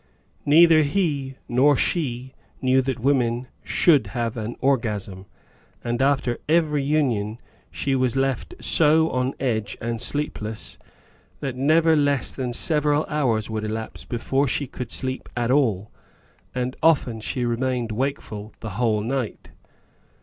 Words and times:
Neither 0.47 0.81
he 0.81 1.35
nor 1.47 1.77
she 1.77 2.33
knew 2.59 2.81
that 2.81 2.97
women 2.97 3.45
should 3.63 4.07
have 4.17 4.35
an 4.35 4.55
orgasm, 4.59 5.27
and 5.83 6.01
after 6.01 6.39
every 6.49 6.83
union 6.83 7.39
she 7.69 7.93
was 7.93 8.15
left 8.15 8.55
so" 8.59 9.11
on 9.11 9.35
edge 9.39 9.77
and 9.79 10.01
sleepless 10.01 10.79
that 11.39 11.55
never 11.55 11.95
less 11.95 12.31
than 12.31 12.51
several 12.51 13.05
hours 13.09 13.45
I! 13.45 13.45
sleep 13.45 13.53
57 13.53 13.53
would 13.53 13.63
elapse 13.65 14.05
before 14.05 14.47
she 14.47 14.65
could 14.65 14.91
sleep 14.91 15.29
at 15.37 15.51
all, 15.51 15.91
and 16.55 16.75
often 16.81 17.19
she 17.19 17.45
remained 17.45 17.91
wakeful 17.91 18.53
the 18.59 18.71
.whole 18.81 19.01
night. 19.01 19.51